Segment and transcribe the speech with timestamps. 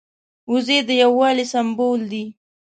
[0.51, 2.25] وزې د یو والي سمبول دي